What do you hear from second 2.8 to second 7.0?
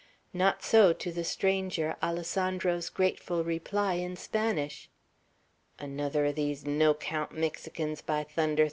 grateful reply in Spanish. "Another o' these no